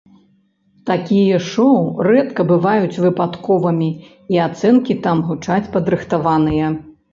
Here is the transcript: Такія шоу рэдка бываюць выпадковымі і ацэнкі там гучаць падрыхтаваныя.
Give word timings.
Такія 0.89 1.37
шоу 1.49 1.81
рэдка 2.07 2.41
бываюць 2.53 3.01
выпадковымі 3.05 3.89
і 4.37 4.43
ацэнкі 4.49 4.99
там 5.07 5.17
гучаць 5.31 5.61
падрыхтаваныя. 5.79 6.75